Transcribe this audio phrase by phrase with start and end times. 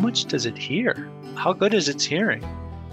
[0.00, 1.08] much does it hear?
[1.34, 2.42] How good is its hearing?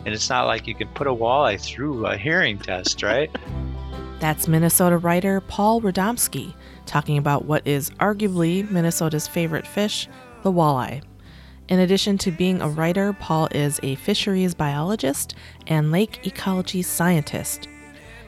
[0.06, 3.34] And it's not like you can put a walleye through a hearing test, right?
[4.20, 6.54] That's Minnesota writer Paul Radomski
[6.86, 10.08] talking about what is arguably Minnesota's favorite fish,
[10.44, 11.04] the walleye.
[11.70, 15.36] In addition to being a writer, Paul is a fisheries biologist
[15.68, 17.68] and lake ecology scientist.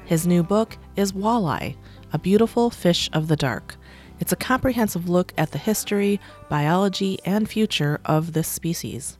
[0.05, 1.75] His new book is Walleye,
[2.11, 3.77] a beautiful fish of the dark.
[4.19, 9.17] It's a comprehensive look at the history, biology, and future of this species.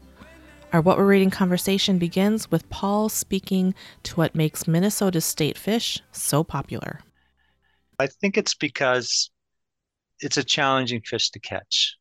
[0.73, 5.99] Our What We're Reading conversation begins with Paul speaking to what makes Minnesota's state fish
[6.11, 6.99] so popular.
[7.97, 9.31] I think it's because
[10.19, 11.95] it's a challenging fish to catch,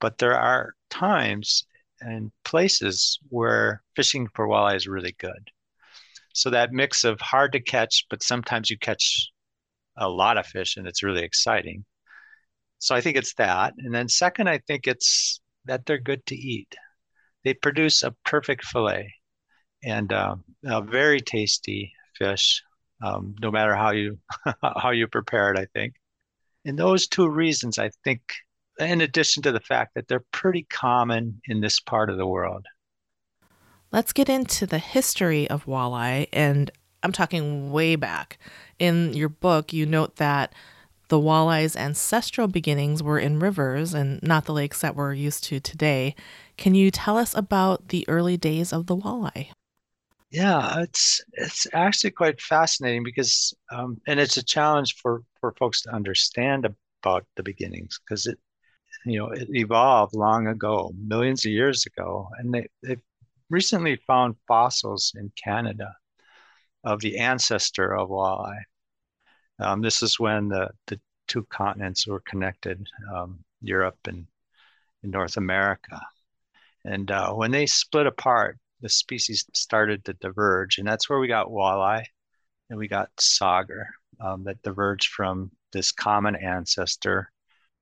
[0.00, 1.64] but there are times
[2.00, 5.50] and places where fishing for walleye is really good.
[6.34, 9.30] So that mix of hard to catch, but sometimes you catch
[9.96, 11.84] a lot of fish and it's really exciting.
[12.82, 13.74] So I think it's that.
[13.78, 16.74] And then second, I think it's that they're good to eat.
[17.44, 19.14] They produce a perfect fillet
[19.84, 20.34] and uh,
[20.64, 22.60] a very tasty fish,
[23.00, 24.18] um, no matter how you
[24.62, 25.58] how you prepare it.
[25.60, 25.94] I think,
[26.64, 28.20] and those two reasons, I think,
[28.80, 32.66] in addition to the fact that they're pretty common in this part of the world.
[33.92, 36.68] Let's get into the history of walleye, and
[37.04, 38.38] I'm talking way back.
[38.80, 40.52] In your book, you note that
[41.12, 45.60] the walleye's ancestral beginnings were in rivers and not the lakes that we're used to
[45.60, 46.14] today.
[46.56, 49.50] Can you tell us about the early days of the walleye?
[50.30, 55.82] Yeah, it's it's actually quite fascinating because, um, and it's a challenge for for folks
[55.82, 58.38] to understand about the beginnings because it,
[59.04, 63.02] you know, it evolved long ago, millions of years ago, and they they've
[63.50, 65.94] recently found fossils in Canada
[66.84, 68.62] of the ancestor of walleye.
[69.58, 74.26] Um, this is when the, the two continents were connected, um, Europe and,
[75.02, 76.00] and, North America.
[76.84, 81.28] And uh, when they split apart, the species started to diverge, and that's where we
[81.28, 82.04] got walleye
[82.68, 83.84] and we got sauger
[84.20, 87.30] um, that diverged from this common ancestor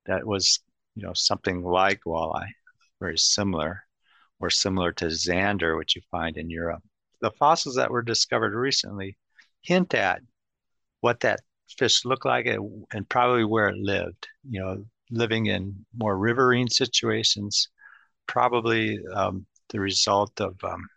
[0.07, 0.61] that was,
[0.95, 2.49] you know, something like walleye,
[3.01, 3.83] very similar,
[4.41, 6.83] or similar to zander, which you find in Europe.
[7.21, 9.17] The fossils that were discovered recently
[9.63, 10.23] hint at
[11.01, 11.41] what that
[11.79, 12.61] fish looked like it,
[12.93, 14.27] and probably where it lived.
[14.49, 17.69] You know, living in more riverine situations,
[18.27, 20.89] probably um, the result of um,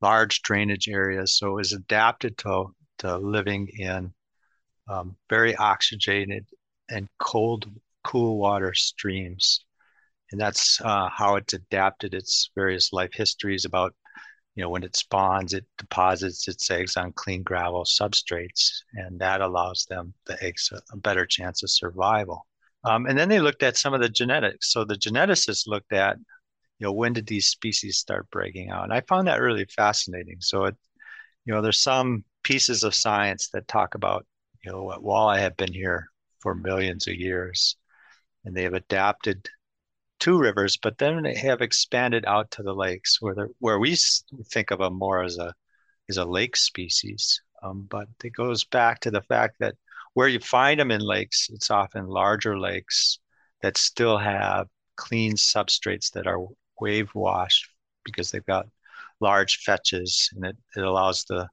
[0.00, 1.36] large drainage areas.
[1.36, 2.66] So it was adapted to,
[2.98, 4.12] to living in
[4.88, 6.46] um, very oxygenated
[6.88, 7.66] and cold,
[8.02, 9.64] cool water streams.
[10.32, 13.94] And that's uh, how it's adapted its various life histories about
[14.54, 19.40] you know, when it spawns, it deposits its eggs on clean gravel substrates, and that
[19.40, 22.46] allows them, the eggs, a, a better chance of survival.
[22.84, 24.72] Um, and then they looked at some of the genetics.
[24.72, 26.16] So the geneticists looked at,
[26.78, 28.84] you know, when did these species start breaking out?
[28.84, 30.38] And I found that really fascinating.
[30.40, 30.76] So it,
[31.44, 34.26] you know, there's some pieces of science that talk about,
[34.64, 36.08] you know, what walleye have been here
[36.40, 37.76] for millions of years,
[38.44, 39.48] and they have adapted
[40.20, 43.96] to rivers, but then they have expanded out to the lakes where where we
[44.46, 45.54] think of them more as a
[46.08, 47.40] as a lake species.
[47.62, 49.74] Um, but it goes back to the fact that
[50.14, 53.18] where you find them in lakes, it's often larger lakes
[53.62, 56.46] that still have clean substrates that are
[56.80, 57.68] wave washed
[58.04, 58.66] because they've got
[59.20, 61.48] large fetches and it, it allows the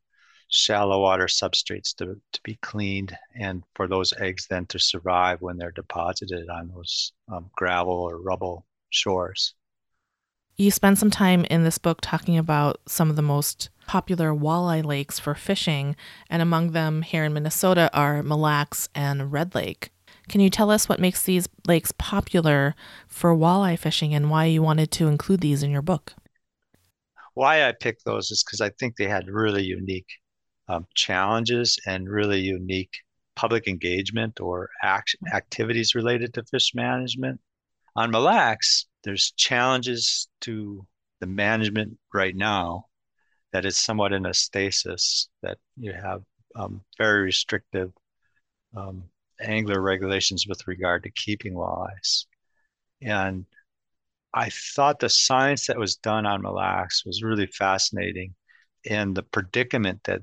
[0.50, 5.58] shallow water substrates to, to be cleaned and for those eggs then to survive when
[5.58, 9.54] they're deposited on those um, gravel or rubble shores.
[10.56, 14.84] You spend some time in this book talking about some of the most popular walleye
[14.84, 15.96] lakes for fishing,
[16.32, 19.92] and among them here in Minnesota are Mille Lacs and Red Lake.
[20.28, 22.76] Can you tell us what makes these lakes popular
[23.08, 26.14] for walleye fishing and why you wanted to include these in your book?
[27.36, 30.10] Why I picked those is because I think they had really unique
[30.68, 33.00] um, challenges and really unique
[33.36, 37.40] public engagement or action activities related to fish management.
[37.96, 40.86] On Mille Lacs, there's challenges to
[41.20, 42.86] the management right now
[43.54, 46.22] that is somewhat in a stasis, that you have
[46.56, 47.92] um, very restrictive
[48.76, 49.04] um,
[49.40, 52.26] angler regulations with regard to keeping walleyes.
[53.02, 53.46] And
[54.34, 58.36] I thought the science that was done on Mille Lacs was really fascinating
[58.90, 60.22] and the predicament that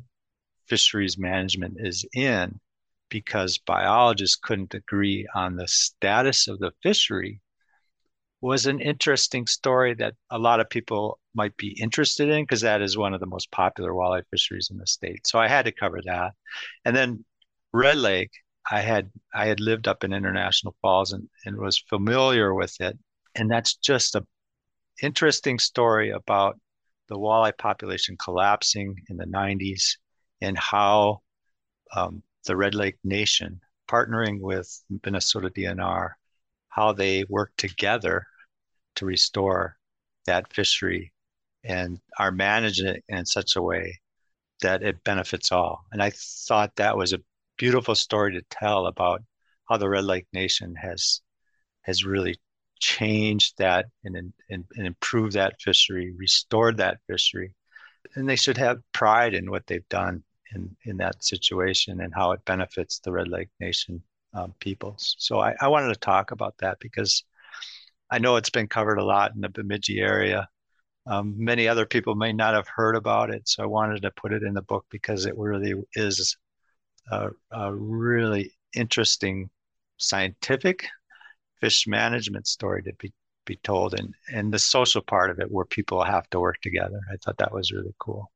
[0.66, 2.60] fisheries management is in
[3.08, 7.40] because biologists couldn't agree on the status of the fishery
[8.40, 12.82] was an interesting story that a lot of people might be interested in because that
[12.82, 15.26] is one of the most popular walleye fisheries in the state.
[15.26, 16.32] So I had to cover that.
[16.84, 17.24] And then
[17.72, 18.32] Red Lake,
[18.70, 22.98] I had I had lived up in International Falls and, and was familiar with it.
[23.34, 24.26] And that's just a
[25.02, 26.58] interesting story about
[27.08, 29.96] the walleye population collapsing in the 90s
[30.40, 31.22] and how
[31.94, 36.10] um, the Red Lake Nation, partnering with Minnesota DNR,
[36.68, 38.26] how they work together
[38.96, 39.76] to restore
[40.26, 41.12] that fishery
[41.62, 44.00] and are managing it in such a way
[44.60, 45.84] that it benefits all.
[45.92, 47.22] And I thought that was a
[47.56, 49.22] beautiful story to tell about
[49.68, 51.20] how the Red Lake Nation has
[51.82, 52.36] has really
[52.80, 54.32] changed that and, and,
[54.76, 57.54] and improved that fishery, restored that fishery.
[58.14, 60.22] And they should have pride in what they've done
[60.54, 64.02] in, in that situation and how it benefits the Red Lake Nation
[64.34, 65.16] um, peoples.
[65.18, 67.24] So I, I wanted to talk about that because
[68.10, 70.48] I know it's been covered a lot in the Bemidji area.
[71.06, 74.32] Um, many other people may not have heard about it, so I wanted to put
[74.32, 76.36] it in the book because it really is
[77.10, 79.50] a, a really interesting
[79.98, 80.86] scientific
[81.60, 83.12] fish management story to be
[83.44, 87.00] be told and and the social part of it where people have to work together.
[87.12, 88.30] I thought that was really cool.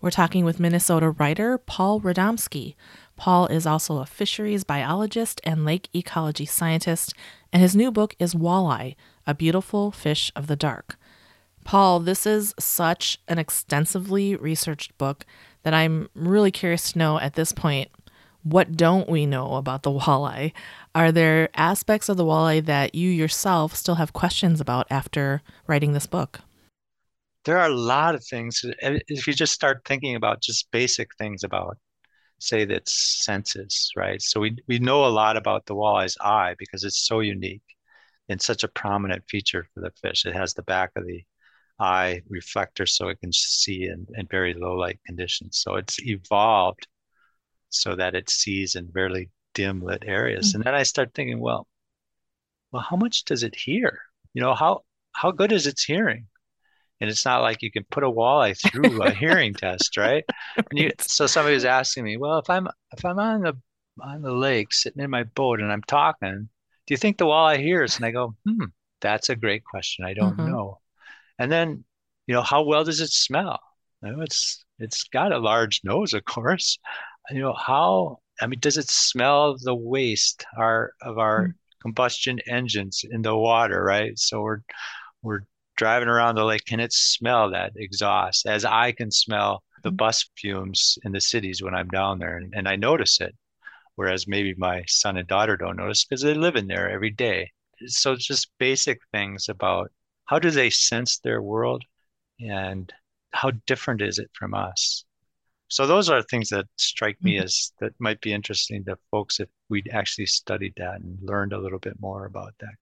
[0.00, 2.76] We're talking with Minnesota writer Paul Radomski.
[3.16, 7.14] Paul is also a fisheries biologist and lake ecology scientist,
[7.52, 8.94] and his new book is Walleye,
[9.26, 10.96] a beautiful fish of the dark.
[11.64, 15.26] Paul, this is such an extensively researched book
[15.64, 17.90] that I'm really curious to know at this point
[18.52, 20.52] what don't we know about the walleye?
[20.94, 25.92] Are there aspects of the walleye that you yourself still have questions about after writing
[25.92, 26.40] this book?
[27.44, 28.64] There are a lot of things.
[28.80, 31.78] If you just start thinking about just basic things about,
[32.38, 34.20] say, that senses, right?
[34.20, 37.62] So we, we know a lot about the walleye's eye because it's so unique
[38.28, 40.26] and such a prominent feature for the fish.
[40.26, 41.22] It has the back of the
[41.78, 45.58] eye reflector so it can see in, in very low light conditions.
[45.58, 46.86] So it's evolved
[47.70, 50.48] so that it sees in barely dim lit areas.
[50.48, 50.56] Mm-hmm.
[50.56, 51.66] And then I start thinking, well,
[52.72, 54.00] well, how much does it hear?
[54.34, 54.82] You know, how
[55.12, 56.26] how good is its hearing?
[57.00, 60.24] And it's not like you can put a walleye through a hearing test, right?
[60.56, 63.56] And you, so somebody was asking me, well, if I'm if I'm on the
[64.00, 66.48] on the lake sitting in my boat and I'm talking,
[66.86, 67.96] do you think the walleye hears?
[67.96, 68.64] And I go, hmm,
[69.00, 70.04] that's a great question.
[70.04, 70.50] I don't mm-hmm.
[70.50, 70.80] know.
[71.38, 71.84] And then,
[72.26, 73.60] you know, how well does it smell?
[74.02, 76.78] You know, it's it's got a large nose, of course.
[77.30, 81.50] You know, how I mean, does it smell the waste our of our mm-hmm.
[81.82, 84.18] combustion engines in the water, right?
[84.18, 84.60] So we're
[85.22, 85.42] we're
[85.76, 86.64] driving around the lake.
[86.64, 89.96] Can it smell that exhaust as I can smell the mm-hmm.
[89.96, 93.34] bus fumes in the cities when I'm down there and, and I notice it.
[93.96, 97.50] Whereas maybe my son and daughter don't notice because they live in there every day.
[97.86, 99.90] So it's just basic things about
[100.26, 101.84] how do they sense their world
[102.40, 102.92] and
[103.32, 105.04] how different is it from us
[105.68, 107.44] so those are things that strike me mm-hmm.
[107.44, 111.58] as that might be interesting to folks if we'd actually studied that and learned a
[111.58, 112.74] little bit more about that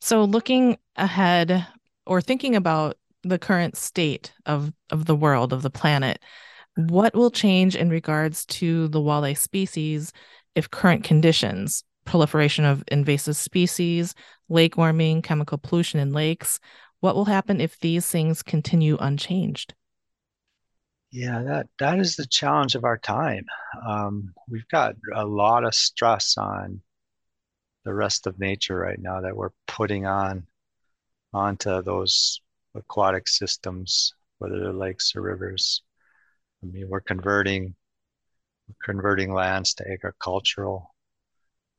[0.00, 1.66] so looking ahead
[2.06, 6.20] or thinking about the current state of of the world of the planet
[6.76, 10.12] what will change in regards to the walleye species
[10.54, 14.14] if current conditions proliferation of invasive species,
[14.48, 16.58] lake warming, chemical pollution in lakes.
[17.00, 19.74] What will happen if these things continue unchanged?
[21.10, 23.46] Yeah, that that is the challenge of our time.
[23.86, 26.82] Um, we've got a lot of stress on
[27.84, 30.46] the rest of nature right now that we're putting on
[31.34, 32.40] onto those
[32.74, 35.82] aquatic systems, whether they're lakes or rivers.
[36.62, 37.76] I mean, we're converting
[38.68, 40.94] we're converting lands to agricultural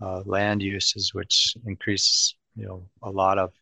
[0.02, 3.54] uh, land uses, which increase you know a lot of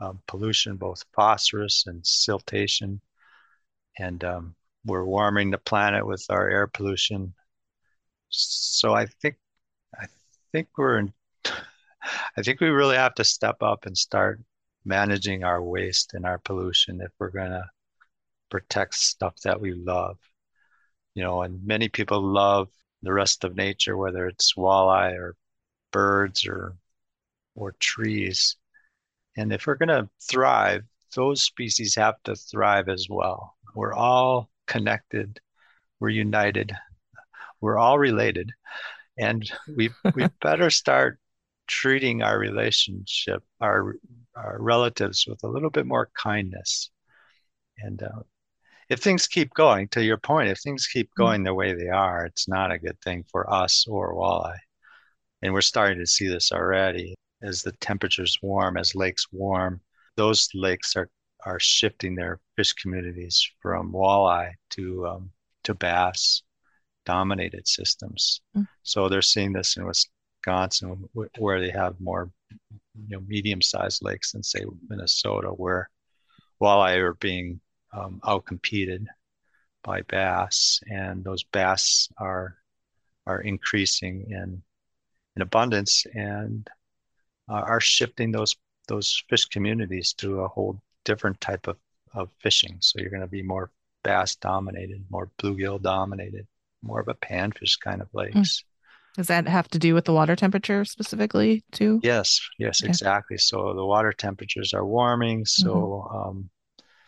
[0.00, 3.00] um, pollution, both phosphorus and siltation,
[3.98, 7.34] and um, we're warming the planet with our air pollution.
[8.28, 9.36] So I think
[9.98, 10.06] I
[10.52, 11.12] think we're in.
[12.36, 14.40] I think we really have to step up and start
[14.84, 17.64] managing our waste and our pollution if we're going to
[18.50, 20.18] protect stuff that we love.
[21.14, 22.68] You know, and many people love
[23.02, 25.36] the rest of nature, whether it's walleye or
[25.92, 26.76] birds or
[27.54, 28.56] or trees.
[29.36, 30.84] And if we're going to thrive,
[31.14, 33.53] those species have to thrive as well.
[33.74, 35.40] We're all connected.
[36.00, 36.72] We're united.
[37.60, 38.52] We're all related,
[39.18, 41.18] and we we better start
[41.66, 43.96] treating our relationship, our
[44.36, 46.90] our relatives, with a little bit more kindness.
[47.78, 48.22] And uh,
[48.88, 51.16] if things keep going, to your point, if things keep mm.
[51.16, 54.58] going the way they are, it's not a good thing for us or walleye.
[55.42, 59.80] And we're starting to see this already as the temperatures warm, as lakes warm.
[60.16, 61.10] Those lakes are
[61.44, 65.30] are shifting their fish communities from walleye to um,
[65.64, 66.42] to bass
[67.04, 68.40] dominated systems.
[68.56, 68.66] Mm.
[68.82, 71.08] So they're seeing this in Wisconsin
[71.38, 75.90] where they have more you know medium-sized lakes in say Minnesota where
[76.60, 77.60] walleye are being
[77.92, 79.06] um, outcompeted
[79.82, 82.56] by bass, and those bass are
[83.26, 84.62] are increasing in
[85.36, 86.68] in abundance and
[87.48, 88.56] uh, are shifting those
[88.88, 91.76] those fish communities to a whole different type of,
[92.12, 92.76] of fishing.
[92.80, 93.70] So you're going to be more
[94.02, 96.46] bass dominated, more bluegill dominated,
[96.82, 98.36] more of a panfish kind of lakes.
[98.36, 98.64] Mm.
[99.16, 102.00] Does that have to do with the water temperature specifically too?
[102.02, 102.88] Yes, yes, okay.
[102.88, 103.38] exactly.
[103.38, 105.44] So the water temperatures are warming.
[105.44, 106.16] So mm-hmm.
[106.16, 106.50] um,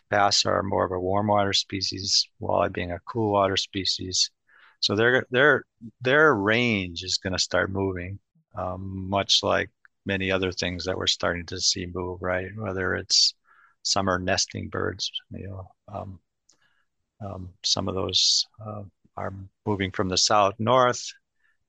[0.09, 4.31] bass are more of a warm water species, walleye being a cool water species.
[4.79, 5.65] So their their
[5.99, 8.19] their range is going to start moving,
[8.55, 9.69] um, much like
[10.05, 12.21] many other things that we're starting to see move.
[12.21, 13.33] Right, whether it's
[13.87, 16.19] summer nesting birds, you know, um,
[17.25, 18.83] um, some of those uh,
[19.15, 19.33] are
[19.65, 21.03] moving from the south north,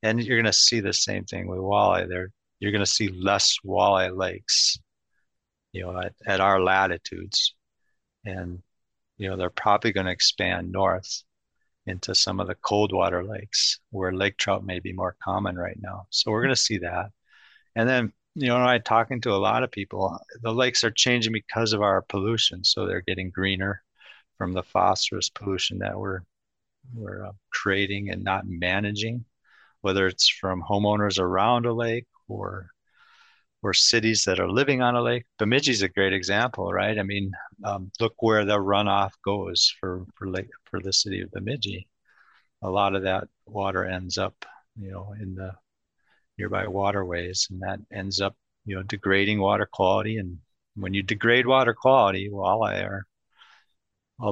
[0.02, 2.08] and you're going to see the same thing with walleye.
[2.08, 4.78] There, you're going to see less walleye lakes,
[5.72, 7.54] you know, at, at our latitudes,
[8.24, 8.62] and
[9.16, 11.22] you know they're probably going to expand north
[11.86, 15.78] into some of the cold water lakes where lake trout may be more common right
[15.80, 16.06] now.
[16.10, 17.10] So we're going to see that.
[17.74, 21.32] And then, you know, I'm talking to a lot of people, the lakes are changing
[21.32, 22.62] because of our pollution.
[22.64, 23.82] So they're getting greener
[24.36, 26.20] from the phosphorus pollution that we're
[26.94, 29.24] we're uh, creating and not managing,
[29.82, 32.70] whether it's from homeowners around a lake or
[33.62, 35.24] or cities that are living on a lake.
[35.38, 36.98] Bemidji is a great example, right?
[36.98, 37.32] I mean,
[37.64, 41.88] um, look where the runoff goes for for lake for the city of Bemidji.
[42.62, 44.44] A lot of that water ends up,
[44.76, 45.52] you know, in the
[46.38, 50.18] nearby waterways, and that ends up, you know, degrading water quality.
[50.18, 50.38] And
[50.76, 53.04] when you degrade water quality, walleye are,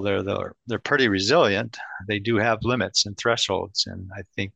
[0.03, 1.79] they're they're they're pretty resilient.
[2.09, 4.53] They do have limits and thresholds, and I think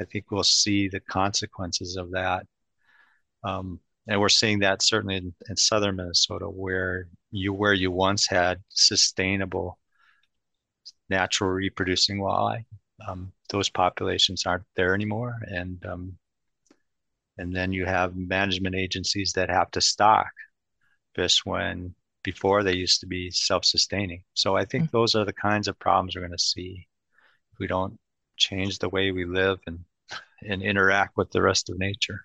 [0.00, 2.46] I think we'll see the consequences of that.
[3.44, 8.26] Um, and we're seeing that certainly in, in southern Minnesota, where you where you once
[8.26, 9.78] had sustainable
[11.10, 12.64] natural reproducing walleye,
[13.06, 16.18] um, those populations aren't there anymore, and um,
[17.38, 20.30] and then you have management agencies that have to stock
[21.14, 24.22] fish when before they used to be self-sustaining.
[24.34, 24.96] So I think mm-hmm.
[24.96, 26.86] those are the kinds of problems we're going to see
[27.52, 27.98] if we don't
[28.36, 29.80] change the way we live and
[30.42, 32.20] and interact with the rest of nature.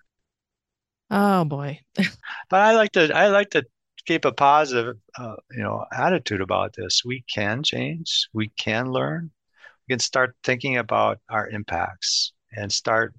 [1.10, 1.80] Oh boy.
[1.96, 3.64] but I like to I like to
[4.06, 7.02] keep a positive uh, you know attitude about this.
[7.04, 8.28] We can change.
[8.32, 9.30] We can learn.
[9.88, 13.14] We can start thinking about our impacts and start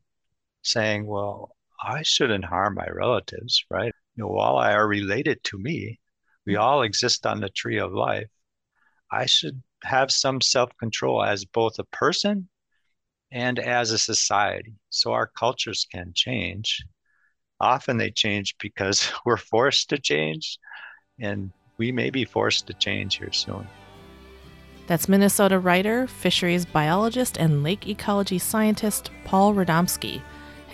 [0.64, 1.55] saying, well,
[1.86, 3.94] I shouldn't harm my relatives, right?
[4.16, 6.00] You know, walleye are related to me,
[6.46, 6.60] we mm.
[6.60, 8.30] all exist on the tree of life.
[9.12, 12.50] I should have some self-control as both a person
[13.32, 16.84] and as a society so our cultures can change
[17.60, 20.60] often they change because we're forced to change,
[21.20, 23.68] and we may be forced to change here soon.
[24.88, 30.22] That's Minnesota writer, fisheries biologist, and lake ecology scientist Paul Radomski.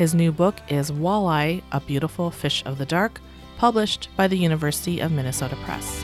[0.01, 3.21] His new book is Walleye, A Beautiful Fish of the Dark,
[3.59, 6.03] published by the University of Minnesota Press.